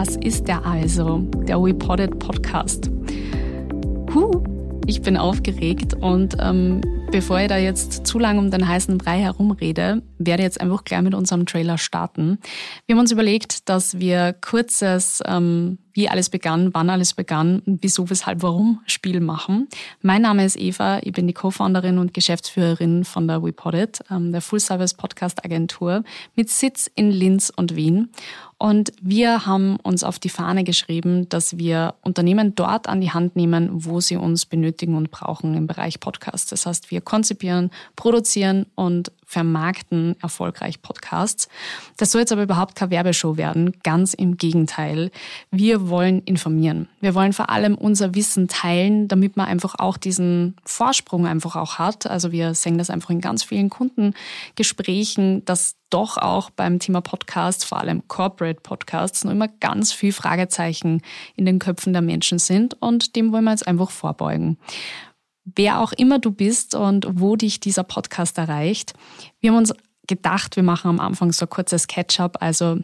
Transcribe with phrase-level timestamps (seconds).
[0.00, 2.90] das ist der also, der WePodded Podcast.
[4.14, 4.42] Huh,
[4.86, 6.80] ich bin aufgeregt und ähm,
[7.10, 10.84] bevor ich da jetzt zu lange um den heißen Brei herumrede, werde ich jetzt einfach
[10.84, 12.38] gleich mit unserem Trailer starten.
[12.86, 18.08] Wir haben uns überlegt, dass wir kurzes, ähm, wie alles begann, wann alles begann, wieso,
[18.08, 19.68] weshalb, warum Spiel machen.
[20.00, 24.40] Mein Name ist Eva, ich bin die Co-Founderin und Geschäftsführerin von der WePodit, ähm, der
[24.40, 26.02] Full-Service-Podcast-Agentur
[26.36, 28.08] mit Sitz in Linz und Wien.
[28.56, 33.36] Und wir haben uns auf die Fahne geschrieben, dass wir Unternehmen dort an die Hand
[33.36, 36.50] nehmen, wo sie uns benötigen und brauchen im Bereich Podcast.
[36.50, 41.48] Das heißt, wir konzipieren, produzieren und vermarkten erfolgreich Podcasts.
[41.96, 43.76] Das soll jetzt aber überhaupt keine Werbeshow werden.
[43.84, 45.12] Ganz im Gegenteil.
[45.52, 46.88] Wir wollen informieren.
[47.00, 51.78] Wir wollen vor allem unser Wissen teilen, damit man einfach auch diesen Vorsprung einfach auch
[51.78, 52.08] hat.
[52.08, 57.64] Also wir sehen das einfach in ganz vielen Kundengesprächen, dass doch auch beim Thema Podcasts,
[57.64, 61.02] vor allem Corporate Podcasts, noch immer ganz viel Fragezeichen
[61.36, 64.56] in den Köpfen der Menschen sind und dem wollen wir jetzt einfach vorbeugen
[65.54, 68.94] wer auch immer du bist und wo dich dieser Podcast erreicht.
[69.40, 69.72] Wir haben uns
[70.06, 72.38] gedacht, wir machen am Anfang so ein kurzes Catch-up.
[72.40, 72.78] Also,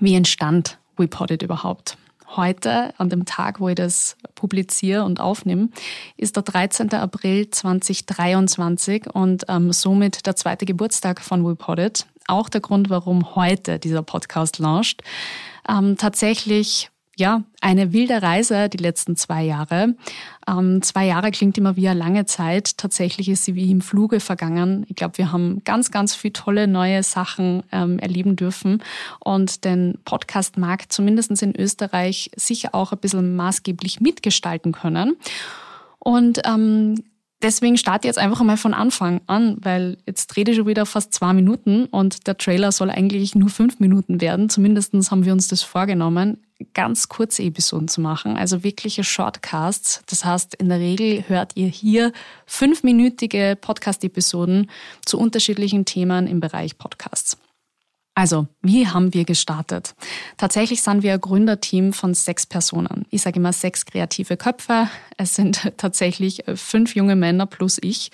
[0.00, 1.98] wie entstand WePodit überhaupt?
[2.28, 5.68] Heute, an dem Tag, wo ich das publiziere und aufnehme,
[6.16, 6.92] ist der 13.
[6.92, 12.06] April 2023 und ähm, somit der zweite Geburtstag von WePodit.
[12.26, 15.02] Auch der Grund, warum heute dieser Podcast launcht.
[15.68, 19.94] Ähm, tatsächlich ja, eine wilde Reise die letzten zwei Jahre.
[20.46, 22.76] Ähm, zwei Jahre klingt immer wie eine lange Zeit.
[22.76, 24.84] Tatsächlich ist sie wie im Fluge vergangen.
[24.88, 28.82] Ich glaube, wir haben ganz, ganz viele tolle neue Sachen ähm, erleben dürfen
[29.18, 35.16] und den Podcast-Markt zumindest in Österreich sicher auch ein bisschen maßgeblich mitgestalten können.
[35.98, 37.02] Und ähm,
[37.46, 40.84] deswegen starte ich jetzt einfach mal von Anfang an, weil jetzt rede ich schon wieder
[40.84, 44.50] fast zwei Minuten und der Trailer soll eigentlich nur fünf Minuten werden.
[44.50, 46.38] Zumindest haben wir uns das vorgenommen,
[46.74, 50.02] ganz kurze Episoden zu machen, also wirkliche Shortcasts.
[50.06, 52.12] Das heißt, in der Regel hört ihr hier
[52.46, 54.68] fünfminütige Podcast-Episoden
[55.04, 57.36] zu unterschiedlichen Themen im Bereich Podcasts.
[58.18, 59.94] Also, wie haben wir gestartet?
[60.38, 63.04] Tatsächlich sind wir ein Gründerteam von sechs Personen.
[63.10, 64.88] Ich sage immer sechs kreative Köpfe.
[65.18, 68.10] Es sind tatsächlich fünf junge Männer plus ich.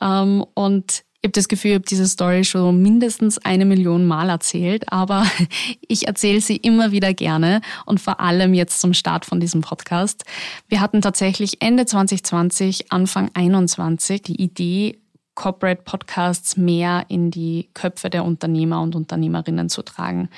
[0.00, 4.30] Ähm, und ich habe das Gefühl, ich habe diese Story schon mindestens eine Million Mal
[4.30, 5.26] erzählt, aber
[5.88, 10.22] ich erzähle sie immer wieder gerne und vor allem jetzt zum Start von diesem Podcast.
[10.68, 15.00] Wir hatten tatsächlich Ende 2020, Anfang 21 die Idee,
[15.34, 20.28] Corporate Podcasts mehr in die Köpfe der Unternehmer und Unternehmerinnen zu tragen.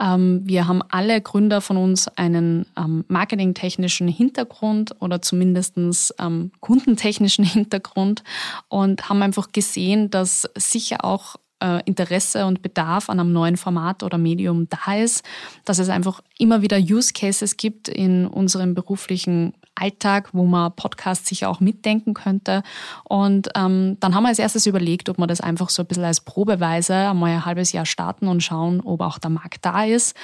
[0.00, 5.76] Ähm, wir haben alle Gründer von uns einen ähm, marketingtechnischen Hintergrund oder zumindest
[6.18, 8.22] ähm, kundentechnischen Hintergrund
[8.68, 14.02] und haben einfach gesehen, dass sicher auch äh, Interesse und Bedarf an einem neuen Format
[14.02, 15.24] oder Medium da ist,
[15.64, 21.28] dass es einfach immer wieder Use Cases gibt in unserem beruflichen Alltag, wo man Podcasts
[21.28, 22.62] sicher auch mitdenken könnte.
[23.04, 26.04] Und ähm, dann haben wir als erstes überlegt, ob wir das einfach so ein bisschen
[26.04, 30.16] als Probeweise einmal ein halbes Jahr starten und schauen, ob auch der Markt da ist.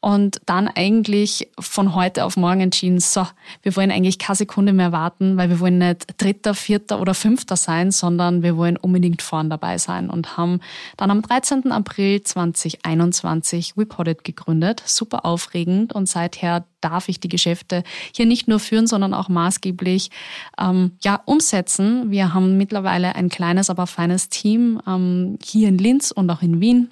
[0.00, 3.26] Und dann eigentlich von heute auf morgen entschieden, so,
[3.62, 7.56] wir wollen eigentlich keine Sekunde mehr warten, weil wir wollen nicht Dritter, Vierter oder Fünfter
[7.56, 10.60] sein, sondern wir wollen unbedingt vorn dabei sein und haben
[10.96, 11.70] dann am 13.
[11.70, 14.82] April 2021 WePodit gegründet.
[14.86, 17.82] Super aufregend und seither darf ich die Geschäfte
[18.14, 20.10] hier nicht nur führen, sondern auch maßgeblich
[20.58, 22.10] ähm, ja, umsetzen.
[22.10, 26.60] Wir haben mittlerweile ein kleines, aber feines Team ähm, hier in Linz und auch in
[26.60, 26.90] Wien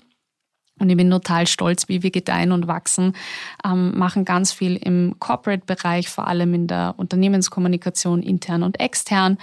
[0.79, 3.15] und ich bin total stolz, wie wir gedeihen und wachsen,
[3.65, 9.39] ähm, machen ganz viel im Corporate-Bereich, vor allem in der Unternehmenskommunikation intern und extern,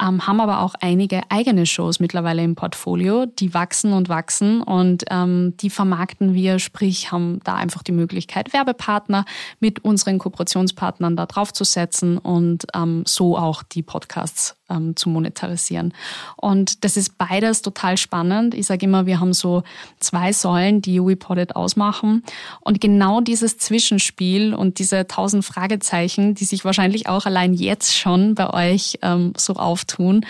[0.00, 4.62] ähm, haben aber auch einige eigene Shows mittlerweile im Portfolio, die wachsen und wachsen.
[4.62, 9.24] Und ähm, die vermarkten wir, sprich haben da einfach die Möglichkeit, Werbepartner
[9.60, 15.94] mit unseren Kooperationspartnern da draufzusetzen und ähm, so auch die Podcasts ähm, zu monetarisieren.
[16.36, 18.54] Und das ist beides total spannend.
[18.54, 19.62] Ich sage immer, wir haben so
[20.00, 22.22] zwei Säulen, die UiPodit ausmachen.
[22.60, 28.34] Und genau dieses Zwischenspiel und diese tausend Fragezeichen, die sich wahrscheinlich auch allein jetzt schon
[28.34, 30.24] bei euch ähm, so auftun,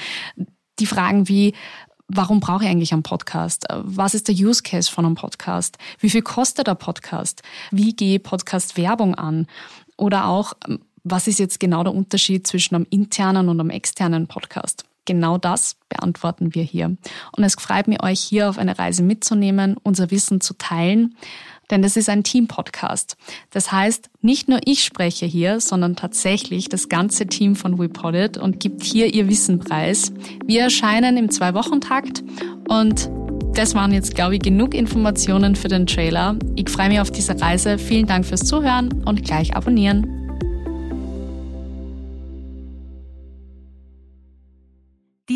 [0.79, 1.55] die Fragen wie,
[2.09, 3.67] warum brauche ich eigentlich einen Podcast?
[3.71, 5.77] Was ist der Use Case von einem Podcast?
[5.99, 7.43] Wie viel kostet der Podcast?
[7.71, 9.47] Wie gehe Podcast Werbung an?
[9.97, 10.53] Oder auch,
[11.11, 14.85] was ist jetzt genau der Unterschied zwischen einem internen und einem externen Podcast?
[15.05, 16.97] Genau das beantworten wir hier.
[17.35, 21.15] Und es freut mich, euch hier auf eine Reise mitzunehmen, unser Wissen zu teilen,
[21.71, 23.17] denn das ist ein Team-Podcast.
[23.51, 28.61] Das heißt, nicht nur ich spreche hier, sondern tatsächlich das ganze Team von WePodit und
[28.61, 30.13] gibt hier ihr Wissen preis.
[30.45, 32.23] Wir erscheinen im Zwei-Wochen-Takt
[32.69, 33.11] und
[33.55, 36.37] das waren jetzt, glaube ich, genug Informationen für den Trailer.
[36.55, 37.79] Ich freue mich auf diese Reise.
[37.79, 40.28] Vielen Dank fürs Zuhören und gleich abonnieren.